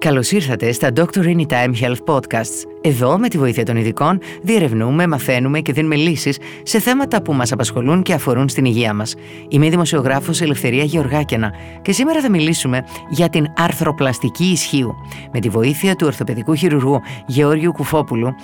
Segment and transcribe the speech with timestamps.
[0.00, 2.66] Καλώς ήρθατε στα Doctor Anytime Health Podcasts.
[2.80, 7.52] Εδώ, με τη βοήθεια των ειδικών, διερευνούμε, μαθαίνουμε και δίνουμε λύσεις σε θέματα που μας
[7.52, 9.14] απασχολούν και αφορούν στην υγεία μας.
[9.48, 11.52] Είμαι η δημοσιογράφος Ελευθερία Γεωργάκαινα
[11.82, 14.94] και σήμερα θα μιλήσουμε για την αρθροπλαστική ισχύου.
[15.32, 18.34] Με τη βοήθεια του ορθοπαιδικού χειρουργού Γεώργιου Κουφόπουλου,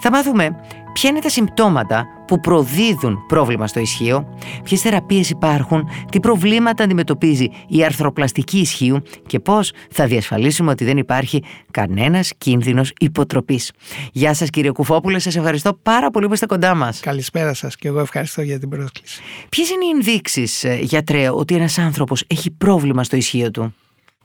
[0.00, 0.56] θα μάθουμε
[0.92, 7.48] ποια είναι τα συμπτώματα που προδίδουν πρόβλημα στο ισχύο, ποιες θεραπείες υπάρχουν, τι προβλήματα αντιμετωπίζει
[7.68, 13.72] η αρθροπλαστική ισχύου και πώς θα διασφαλίσουμε ότι δεν υπάρχει κανένας κίνδυνος υποτροπής.
[14.12, 17.00] Γεια σας, κύριε Κουφόπουλε, σας ευχαριστώ πάρα πολύ που είστε κοντά μας.
[17.00, 19.22] Καλησπέρα σας και εγώ ευχαριστώ για την πρόσκληση.
[19.48, 23.74] Ποιες είναι οι ενδείξεις, ε, γιατρέ, ότι ένας άνθρωπος έχει πρόβλημα στο ισχύο του;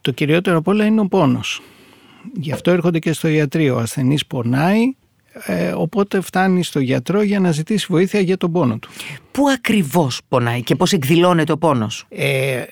[0.01, 1.61] Το κυριότερο απ' όλα είναι ο πόνος.
[2.33, 3.75] Γι' αυτό έρχονται και στο ιατρείο.
[3.75, 4.79] Ο ασθενής πονάει,
[5.45, 8.89] ε, οπότε φτάνει στο γιατρό για να ζητήσει βοήθεια για τον πόνο του.
[9.31, 12.63] Πού ακριβώς πονάει και πώς εκδηλώνεται ο πόνος; Ε,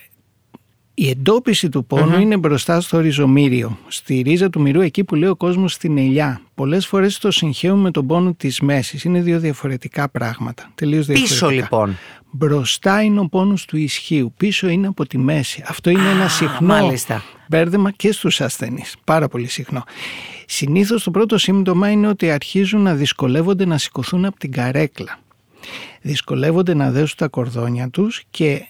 [1.02, 5.30] η εντόπιση του πονου είναι μπροστά στο ριζομήριο, στη ρίζα του μυρού, εκεί που λέει
[5.30, 6.41] ο κόσμος στην ελιά.
[6.55, 9.04] Πολλές φορές το συγχαίουμε με τον πόνο της μέσης.
[9.04, 10.71] Είναι δύο διαφορετικά πράγματα.
[10.76, 11.48] Τελείως διαφορετικά.
[11.48, 11.98] Πίσω λοιπόν.
[12.32, 14.34] Μπροστά είναι ο πόνος του ισχύου.
[14.38, 15.63] Πίσω είναι από τη μέση.
[15.68, 17.23] Αυτό είναι ένα συχνό μάλιστα.
[17.48, 18.95] μπέρδεμα και στους ασθενείς.
[19.04, 19.84] Πάρα πολύ συχνό.
[20.45, 25.20] Συνήθως το πρώτο σύμπτωμα είναι ότι αρχίζουν να δυσκολεύονται να σηκωθούν από την καρέκλα.
[26.01, 28.66] Δυσκολεύονται να δέσουν τα κορδόνια τους και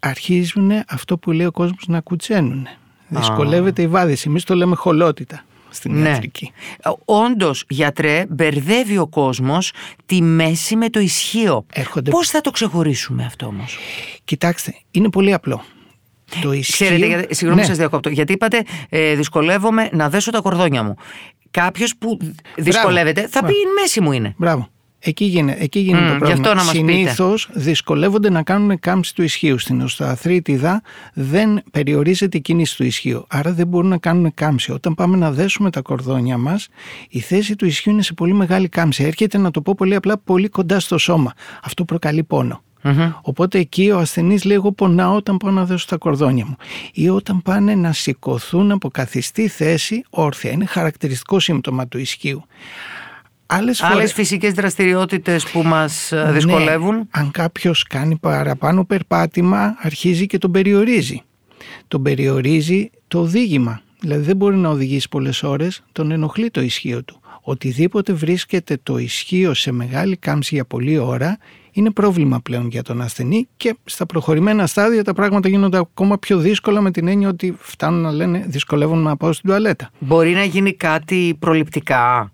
[0.00, 2.66] αρχίζουν αυτό που λέει ο κόσμος να κουτσένουν.
[3.08, 4.24] Δυσκολεύεται η βάδιση.
[4.28, 6.08] Εμείς το λέμε χολότητα στην Ναι.
[6.08, 6.52] ιατρική.
[7.04, 9.72] Όντως, γιατρέ, μπερδεύει ο κόσμος
[10.06, 11.66] τη μέση με το ισχύο.
[11.72, 12.10] Έρχονται...
[12.10, 13.78] Πώς θα το ξεχωρίσουμε αυτό όμως;
[14.24, 15.64] Κοιτάξτε, είναι πολύ απλό.
[16.42, 16.86] Το ισχύο...
[16.86, 17.66] Ξέρετε, γιατί, συγγνώμη Ναι.
[17.66, 20.94] σας διακόπτω, γιατί είπατε ε, δυσκολεύομαι να δέσω τα κορδόνια μου.
[21.50, 22.18] Κάποιος που
[22.56, 23.58] δυσκολεύεται θα πει Μπράβο.
[23.58, 24.34] η μέση μου είναι.
[24.38, 24.68] Μπράβο.
[25.02, 26.48] Εκεί γίνεται, εκεί γίνεται Μμ, το γι' πρόβλημα.
[26.48, 26.92] αυτό να μας πείτε.
[26.92, 29.58] Συνήθως δυσκολεύονται να κάνουν κάμψη του ισχύου.
[29.58, 30.82] Στην οστοαθρίτιδα
[31.14, 33.24] δεν περιορίζεται η κίνηση του ισχύου.
[33.28, 34.72] Άρα δεν μπορούν να κάνουν κάμψη.
[34.72, 36.68] Όταν πάμε να δέσουμε τα κορδόνια μας,
[37.08, 39.04] η θέση του ισχύου είναι σε πολύ μεγάλη κάμψη.
[39.04, 41.32] Έρχεται να το πω πολύ απλά πολύ κοντά στο σώμα.
[41.62, 42.62] Αυτό προκαλεί πόνο.
[42.82, 43.12] Μμμ.
[43.22, 46.56] Οπότε εκεί ο ασθενής λέει: Εγώ πονάω όταν πάω να δώσω τα κορδόνια μου.
[46.92, 50.50] Ή όταν πάνε να σηκωθούν από καθιστή θέση όρθια.
[50.50, 52.44] Είναι χαρακτηριστικό σύμπτωμα του ισχύου.
[53.52, 57.08] Άλλες Άλλες φορές- φυσικές δραστηριότητες που μας ναι, δυσκολεύουν.
[57.10, 61.22] αν κάποιος κάνει παραπάνω περπάτημα, αρχίζει και τον περιορίζει.
[61.88, 63.80] Τον περιορίζει το οδήγημα.
[64.00, 67.20] Δηλαδή δεν μπορεί να οδηγήσει πολλές ώρες, τον ενοχλεί το ισχύο του.
[67.42, 71.38] Οτιδήποτε βρίσκεται το ισχύο σε μεγάλη κάμψη για πολλή ώρα
[71.72, 76.38] είναι πρόβλημα πλέον για τον ασθενή και στα προχωρημένα στάδια τα πράγματα γίνονται ακόμα πιο
[76.38, 79.90] δύσκολα με την έννοια ότι φτάνουν να λένε δυσκολεύομαι να πάω στην τουαλέτα.
[79.98, 82.32] Μπορεί να γίνει κάτι προληπτικά;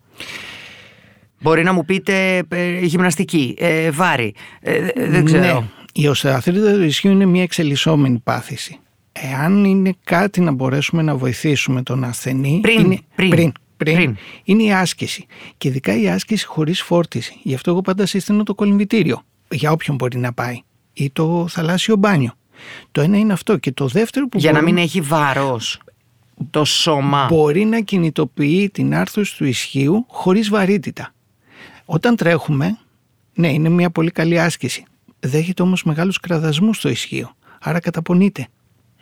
[1.40, 4.34] Μπορεί να μου πείτε ε, γυμναστική, ε, βάρη.
[4.60, 5.60] Ε, δεν ξέρω.
[5.60, 8.78] Ναι, η οστεοαθρίτιδα του ισχύου είναι μια εξελισσόμενη πάθηση.
[9.12, 12.58] Εάν είναι κάτι να μπορέσουμε να βοηθήσουμε τον ασθενή.
[12.62, 14.16] Πριν, είναι, πριν, πριν, πριν, πριν.
[14.44, 15.26] είναι η άσκηση.
[15.58, 17.40] Και ειδικά η άσκηση χωρίς φόρτιση.
[17.42, 19.22] Γι' αυτό εγώ πάντα συστήνω το κολυμβητήριο.
[19.50, 20.60] Για όποιον μπορεί να πάει.
[20.92, 22.32] Ή το θαλάσσιο μπάνιο.
[22.92, 23.56] Το ένα είναι αυτό.
[23.56, 25.80] Και το δεύτερο που Για να μπορούμε- μην έχει βάρος
[26.50, 27.26] το σώμα.
[27.30, 31.10] μπορεί να κινητοποιεί την άρθρωση του ισχύου χωρίς βαρύτητα.
[31.86, 32.78] Όταν τρέχουμε,
[33.34, 34.84] ναι, είναι μια πολύ καλή άσκηση.
[35.20, 38.48] Δέχεται όμως μεγάλους κραδασμούς στο ισχύο, άρα καταπονείται.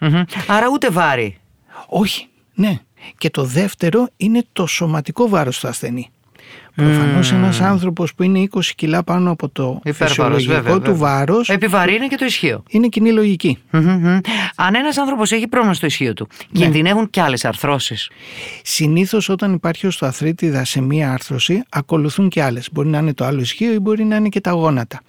[0.01, 0.23] Μμμ.
[0.47, 1.39] Άρα ούτε βάρη.
[1.89, 2.79] Όχι, ναι.
[3.19, 6.11] Και το δεύτερο είναι το σωματικό βάρος του ασθενή.
[6.75, 10.97] Προφανώς ένας άνθρωπος που είναι 20 κιλά πάνω από το Υπέρβαρος, φυσιολογικό βέβαια, του βέβαια.
[10.97, 12.63] βάρος Επιβαρύνει και το ισχύο.
[12.69, 13.59] είναι κοινή λογική.
[13.71, 14.19] Μμμ, μμμ.
[14.57, 16.61] Αν ένας άνθρωπος έχει πρόβλημα στο ισχύο του, Ναι.
[16.65, 18.11] κινδυνεύουν και άλλες αρθρώσεις.
[18.63, 22.69] Συνήθως όταν υπάρχει οστοαθρίτιδα σε μία άρθρωση ακολουθούν και άλλες.
[22.73, 25.01] Μπορεί να είναι το άλλο ισχύο ή μπορεί να είναι και τα γόνατα.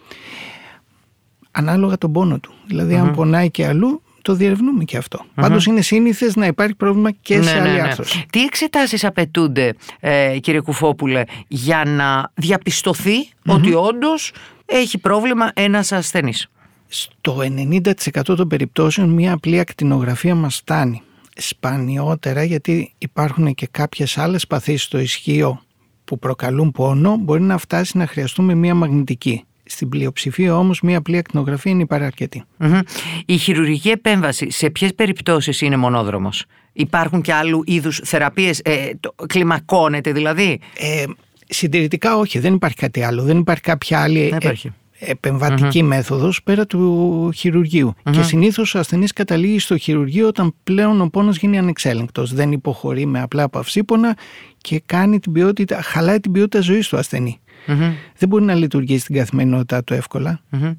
[1.52, 2.54] Ανάλογα τον πόνο του.
[2.68, 5.26] Δηλαδή αν πονάει και αλλού το διερευνούμε και αυτό.
[5.36, 8.18] Πάντως είναι σύνηθες να υπάρχει πρόβλημα και σε άλλη άρθρωση.
[8.18, 14.32] Ναι, Τι εξετάσεις απαιτούνται, ε, κύριε Κουφόπουλε, για να διαπιστωθει ότι όντως
[14.66, 16.48] έχει πρόβλημα ένας ασθενής;
[16.88, 21.02] Στο 90% των περιπτώσεων μία απλή ακτινογραφία μας φτάνει.
[21.38, 25.62] Σπανιότερα γιατί υπάρχουν και κάποιες άλλες παθήσεις στο ισχύο
[26.04, 29.44] που προκαλούν πόνο μπορεί να φτάσει να χρειαστούμε μία μαγνητική.
[29.66, 32.44] Στην πλειοψηφία όμως μία απλή ακτινογραφία είναι υπεραρκετή.
[32.58, 32.80] Μμμ.
[33.26, 39.16] Η χειρουργική επέμβαση σε ποιες περιπτώσεις είναι μονόδρομος; Υπάρχουν και άλλου είδους θεραπείες, ε, το-
[39.28, 41.04] κλιμακώνεται δηλαδή; Ε,
[41.50, 43.24] συντηρητικά όχι, δεν υπάρχει κάτι άλλο.
[43.24, 44.68] Δεν υπάρχει κάποια άλλη Δεν υπάρχει.
[45.00, 47.94] ε, επεμβατική μέθοδος πέρα του χειρουργείου.
[48.12, 52.34] Και συνήθως ο ασθενής καταλήγει στο χειρουργείο όταν πλέον ο πόνος γίνει ανεξέλεγκτος.
[52.34, 54.18] Δεν υποχωρεί με απλά παυσίπονα
[54.58, 57.40] και κάνει την ποιότητα, χαλάει την ποιότητα ζωής του ασθενή.
[57.68, 57.94] Μμμ.
[58.18, 60.40] Δεν μπορεί να λειτουργήσει στην καθημερινότητά του εύκολα.
[60.50, 60.74] Μμμ.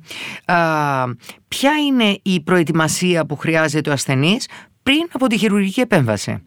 [0.44, 1.14] Α,
[1.48, 4.48] ποια είναι η προετοιμασία που χρειάζεται ο ασθενής
[4.82, 6.42] πριν από τη χειρουργική επέμβαση;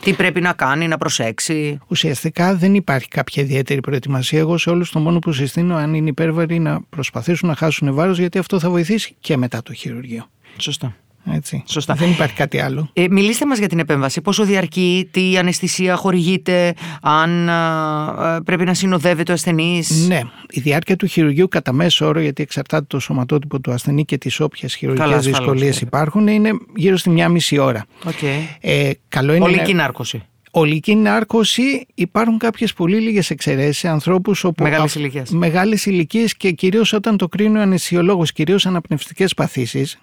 [0.00, 4.38] Τι πρέπει να κάνει, να προσέξει; Ουσιαστικά δεν υπάρχει κάποια ιδιαίτερη προετοιμασία.
[4.38, 8.18] Εγώ σε όλους το μόνο που συστήνω, αν είναι υπέρβαροι, να προσπαθήσουν να χάσουν βάρος,
[8.18, 10.26] γιατί αυτό θα βοηθήσει και μετά το χειρουργείο.
[10.56, 10.96] Σωστά.
[11.32, 11.62] Έτσι.
[11.66, 11.94] Σωστά.
[11.94, 12.90] Δεν υπάρχει κάτι άλλο.
[12.92, 14.20] Ε, μιλήστε μας για την επέμβαση.
[14.20, 20.20] Πόσο διαρκεί, τι αναισθησία χορηγείται, αν α, πρέπει να συνοδεύεται ο ασθενής; Ναι,
[20.50, 24.40] η διάρκεια του χειρουργείου κατά μέσο όρο, γιατί εξαρτάται το σωματότυπο του ασθενή και τις
[24.40, 27.86] όποιες χειρουργικές δυσκολίες υπάρχουν, είναι γύρω στη μία μισή ώρα.
[28.04, 28.56] Okay.
[28.60, 29.82] Ε, καλό είναι Ολική να...
[29.82, 30.22] νάρκωση.
[30.50, 35.30] Ολική νάρκωση υπάρχουν κάποιες πολύ λίγες εξαιρέσεις σε ανθρώπους όπου μεγάλες ηλικίες.
[35.30, 39.98] μεγάλες ηλικίες και κυρίως όταν το κρίνει ο αναισθησιολόγος, κυρίως αναπνευστικές παθήσεις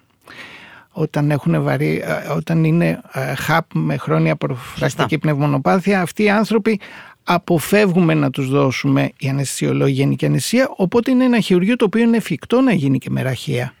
[0.96, 6.80] όταν, έχουν βαρύ, ε, όταν είναι ε, χαπ με χρόνια προφυλακτική πνευμονοπάθεια, αυτοί οι άνθρωποι
[7.24, 12.16] αποφεύγουμε να τους δώσουμε η αναισθησιολόγη γενική αναισθησία, οπότε είναι ένα χειρουργείο το οποίο είναι
[12.16, 13.72] εφικτό να γίνει και με ραχαία.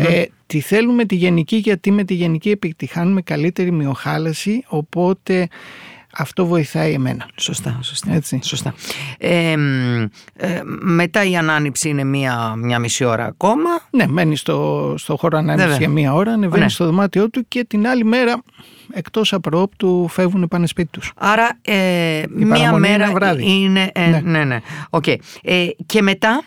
[0.00, 5.48] Ε, τη θέλουμε τη γενική γιατί με τη γενική επιτυχάνουμε καλύτερη μειοχάλαση, οπότε
[6.16, 7.28] αυτό βοηθάει εμένα.
[7.36, 8.12] Σωστά, σωστά.
[8.12, 8.40] Έτσι.
[8.42, 8.74] σωστά.
[9.18, 9.54] Ε,
[10.36, 13.70] ε, μετά η ανάνυψη είναι μία, μία μισή ώρα ακόμα.
[13.90, 16.68] Ναι, μένεις στο, στο χώρο ανάνυψης για μία ώρα, ανεβαίνεις ναι.
[16.68, 18.42] στο δωμάτιό του και την άλλη μέρα
[18.92, 21.12] εκτός απροόπτου φεύγουν πάνε σπίτι τους.
[21.16, 23.50] Άρα ε, μία μέρα είναι, βράδυ.
[23.50, 24.20] είναι ε, ναι.
[24.20, 24.60] ναι, ναι.
[24.90, 25.16] Okay.
[25.42, 26.42] Ε, και μετά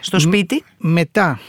[0.00, 1.40] στο σπίτι; μετά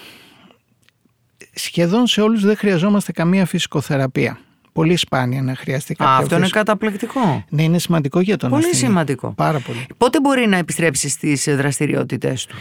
[1.54, 4.39] σχεδόν σε όλους δεν χρειαζόμαστε καμία φυσικοθεραπεία
[4.71, 6.13] πολύ σπάνια να χρειαστεί κάποιο.
[6.13, 7.45] Αυτό είναι καταπληκτικό.
[7.50, 8.83] Ναι, είναι σημαντικό για τον Πολύ ασθενή.
[8.83, 9.33] σημαντικό.
[9.36, 9.86] Πάρα πολύ.
[9.98, 12.56] Πότε μπορεί να επιστρέψει στις δραστηριότητέ του,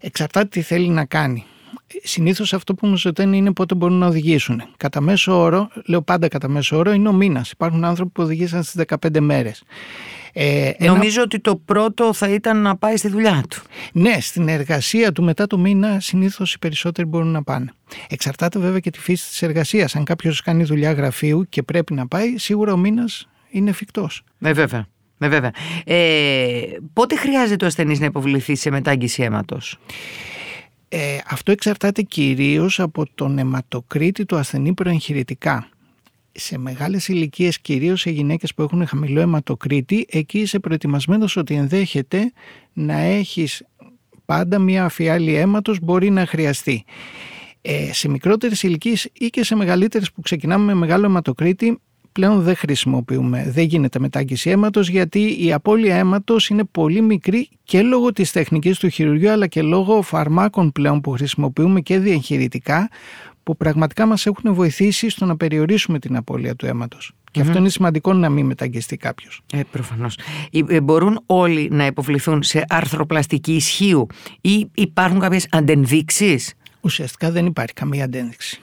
[0.00, 1.44] Εξαρτάται τι θέλει να κάνει.
[2.02, 4.62] Συνήθως αυτό που μου ζητάνε είναι πότε μπορούν να οδηγήσουν.
[4.76, 7.50] Κατά μέσο όρο, λέω πάντα κατά μέσο όρο, είναι ο μήνας.
[7.50, 9.62] Υπάρχουν άνθρωποι που οδηγήσαν στις 15 μέρες.
[10.38, 13.62] Ε, Νομίζω ότι το πρώτο θα ήταν να πάει στη δουλειά του.
[13.92, 17.72] Ναι, στην εργασία του μετά το μήνα συνήθως οι περισσότεροι μπορούν να πάνε.
[18.08, 19.96] Εξαρτάται βέβαια και τη φύση της εργασίας.
[19.96, 24.22] Αν κάποιος κάνει δουλειά γραφείου και πρέπει να πάει, σίγουρα ο μήνας είναι εφικτός.
[24.38, 24.86] Ναι, βέβαια.
[25.18, 25.50] Ναι, βέβαια.
[25.84, 26.62] Ε,
[26.92, 29.78] πότε χρειάζεται ο ασθενής να υποβληθεί σε μετάγγιση αίματος;
[30.88, 35.68] Ε, αυτό εξαρτάται κυρίως από τον αιματοκρίτη του ασθενή προεγχειρητικά
[36.36, 42.32] σε μεγάλες ηλικίες, κυρίως σε γυναίκες που έχουν χαμηλό αιματοκρίτη, εκεί είσαι προετοιμασμένος ότι ενδέχεται
[42.72, 43.62] να έχεις
[44.24, 46.84] πάντα μια αφιάλη αίματος μπορεί να χρειαστεί.
[47.60, 51.80] Ε, σε μικρότερες ηλικίες ή και σε μεγαλύτερες που ξεκινάμε με μεγάλο αιματοκρίτη,
[52.12, 57.82] πλέον δεν χρησιμοποιούμε, δεν γίνεται μετάγγιση αίματος γιατί η απώλεια αίματος είναι πολύ μικρή και
[57.82, 62.88] λόγω της τεχνικής του χειρουργείου αλλά και λόγω φαρμάκων πλέον που χρησιμοποιούμε και διεγχειρητικά
[63.46, 67.12] που πραγματικά μας έχουν βοηθήσει στο να περιορίσουμε την απώλεια του αίματος.
[67.30, 69.40] Και αυτό είναι σημαντικό να μην μεταγγεστεί κάποιος.
[69.52, 70.18] Ε, Προφανώς.
[70.68, 74.06] Ε, μπορούν όλοι να υποβληθούν σε αρθροπλαστική ισχύου
[74.40, 78.60] ή υπάρχουν κάποιες αντενδείξεις; Ουσιαστικά δεν υπάρχει καμία αντένδειξη.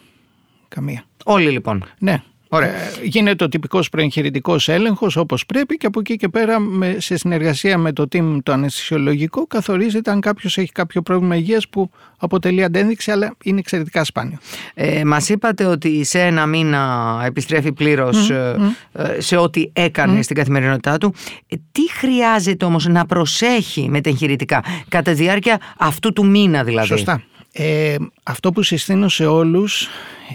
[0.67, 1.03] Καμία.
[1.25, 1.83] Όλοι λοιπόν.
[1.99, 2.23] Ναι.
[2.53, 2.69] Ωραία.
[2.69, 7.17] Ε, γίνεται ο τυπικός προεγχειρητικός έλεγχος όπως πρέπει και από εκεί και πέρα με, σε
[7.17, 12.63] συνεργασία με το team το αναισθησιολογικό καθορίζεται αν κάποιος έχει κάποιο πρόβλημα υγείας που αποτελεί
[12.63, 14.37] αντένδειξη, αλλά είναι εξαιρετικά σπάνιο.
[14.73, 18.55] Ε, Μας είπατε ότι σε ένα μήνα επιστρέφει πλήρως ε,
[18.91, 21.13] ε, σε ό,τι έκανε στην καθημερινότητά του.
[21.47, 26.63] Ε, τι χρειάζεται όμως να προσέχει με τα εγχειρητικά κατά τη διάρκεια αυτού του μήνα
[26.63, 27.23] δηλαδή; Σωστά.
[27.55, 29.87] Ε, αυτό που συστήνω σε όλους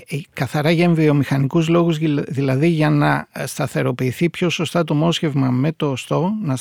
[0.09, 1.99] ε, καθαρά για βιομηχανικούς λόγους
[2.29, 6.59] δηλαδή για να σταθεροποιηθεί πιο σωστά το μόσχευμα με το οστό να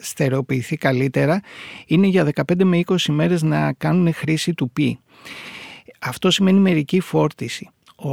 [0.00, 1.40] στερεοποιηθεί καλύτερα
[1.86, 4.98] είναι για 15 με 20 μέρες να κάνουν χρήση του πι.
[5.98, 7.68] Αυτό σημαίνει μερική φόρτιση.
[7.96, 8.08] Ο,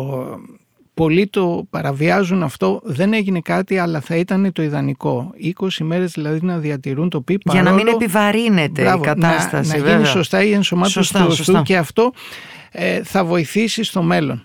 [0.95, 5.33] πολλοί το παραβιάζουν αυτό, δεν έγινε κάτι, αλλά θα ήταν το ιδανικό.
[5.59, 9.77] 20 μέρες δηλαδή να διατηρούν το πι Για να μην επιβαρύνεται η κατάσταση.
[9.77, 12.11] Να, να γίνει σωστά η ενσωμάτωση του οστού και αυτό
[12.71, 14.43] ε, θα βοηθήσει στο μέλλον.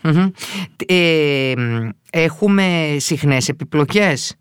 [0.87, 1.53] Ε,
[2.11, 4.35] έχουμε συχνές επιπλοκές;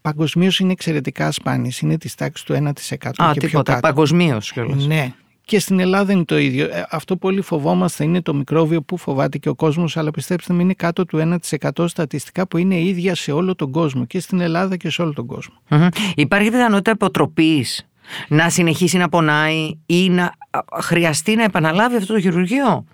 [0.00, 1.80] Παγκοσμίως είναι εξαιρετικά σπάνιες.
[1.80, 3.46] Είναι της τάξης του 1% Α, και τίποτα.
[3.46, 3.80] πιο κάτω.
[3.80, 4.86] Παγκοσμίως κιόλας.
[4.86, 5.14] Ναι.
[5.50, 6.64] Και στην Ελλάδα είναι το ίδιο.
[6.64, 10.62] Ε, αυτό πολύ φοβόμαστε είναι το μικρόβιο που φοβάται και ο κόσμος, αλλά πιστέψτε με,
[10.62, 14.76] είναι κάτω του 1% στατιστικά που είναι ίδια σε όλο τον κόσμο και στην Ελλάδα
[14.76, 15.54] και σε όλο τον κόσμο.
[16.14, 17.88] Υπάρχει πιθανότητα υποτροπής
[18.28, 20.32] να συνεχίσει να πονάει ή να
[20.80, 22.84] χρειαστεί να επαναλάβει αυτό το χειρουργείο;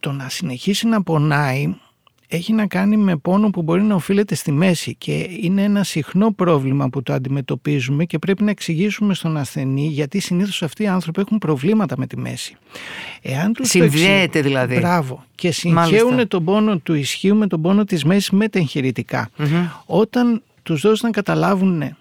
[0.00, 1.74] Το να συνεχίσει να πονάει
[2.34, 6.32] έχει να κάνει με πόνο που μπορεί να οφείλεται στη μέση και είναι ένα συχνό
[6.32, 11.20] πρόβλημα που το αντιμετωπίζουμε και πρέπει να εξηγήσουμε στον ασθενή γιατί συνήθως αυτοί οι άνθρωποι
[11.20, 12.56] έχουν προβλήματα με τη μέση.
[13.22, 14.78] Εάν τους Συνδέεται δηλαδή.
[14.78, 15.24] Μπράβο.
[15.34, 19.30] Και συγχαίουν τον πόνο του ισχύου με τον πόνο της μέσης με τα εγχειρητικά.
[19.86, 21.96] Όταν τους δώσει να καταλάβουν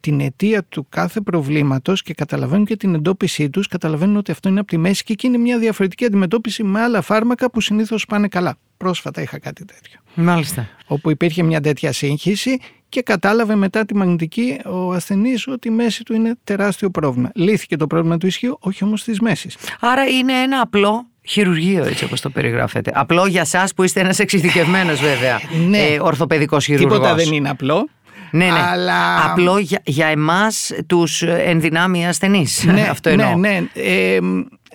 [0.00, 4.60] την αιτία του κάθε προβλήματος και καταλαβαίνουν και την εντόπισή τους, καταλαβαίνουν ότι αυτό είναι
[4.60, 8.28] από τη μέση και εκεί είναι μια διαφορετική αντιμετώπιση με άλλα φάρμακα που συνήθως πάνε
[8.28, 8.56] καλά.
[8.76, 10.00] Πρόσφατα είχα κάτι τέτοιο.
[10.14, 10.68] Μάλιστα.
[10.86, 16.04] Όπου υπήρχε μια τέτοια σύγχυση και κατάλαβε μετά τη μαγνητική ο ασθενής ότι η μέση
[16.04, 17.30] του είναι τεράστιο πρόβλημα.
[17.34, 19.56] Λύθηκε το πρόβλημα του ισχύου, όχι όμως της μέσης.
[19.80, 22.92] Άρα είναι ένα απλό χειρουργείο, έτσι όπως το περιγράφετε.
[22.94, 25.40] Απλό για εσά που είστε ένας εξειδικευμένος, βέβαια.
[25.68, 25.78] Ναι.
[25.78, 26.92] Ε, Ορθοπαιδικός χειρουργός.
[26.92, 27.88] Τίποτα δεν είναι απλό.
[28.30, 28.52] Ναι, ναι.
[28.72, 29.24] Αλλά...
[29.30, 32.64] Απλό για, για εμάς τους ενδυνάμει ασθενείς.
[32.64, 33.34] Ναι, Αυτό εννοώ.
[33.36, 33.82] ναι, ναι.
[33.82, 34.18] Ε,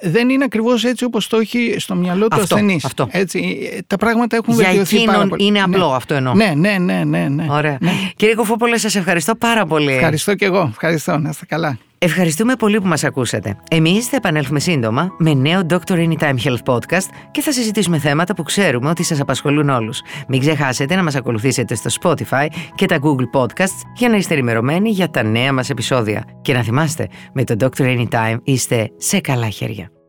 [0.02, 2.86] δεν είναι ακριβώς έτσι όπως το έχει στο μυαλό του Αυτό, ασθενής.
[2.86, 3.08] αυτό.
[3.12, 3.58] Έτσι,
[3.88, 5.44] τα πράγματα έχουν Για βελτιωθεί πάρα εκείνον πολύ.
[5.46, 5.64] είναι Ναι.
[5.76, 6.34] απλό, αυτό εννοώ.
[6.34, 7.28] Ναι, ναι, ναι, ναι.
[7.30, 7.46] ναι.
[7.50, 7.78] Ωραία.
[7.82, 7.92] Ναι.
[8.16, 9.92] Κύριε Κοφόπολε, σας ευχαριστώ πάρα πολύ.
[9.94, 10.68] Ευχαριστώ και εγώ.
[10.72, 11.18] Ευχαριστώ.
[11.18, 11.78] Να είστε καλά.
[12.06, 13.56] Ευχαριστούμε πολύ που μας ακούσατε.
[13.70, 15.78] Εμείς θα επανέλθουμε σύντομα με νέο Dr.
[15.92, 20.02] Anytime Health Podcast και θα συζητήσουμε θέματα που ξέρουμε ότι σας απασχολούν όλους.
[20.28, 24.90] Μην ξεχάσετε να μας ακολουθήσετε στο Spotify και τα Google Podcasts για να είστε ενημερωμένοι
[24.90, 26.24] για τα νέα μας επεισόδια.
[26.42, 27.82] Και να θυμάστε, με το Dr.
[27.82, 30.03] Anytime είστε σε καλά χέρια.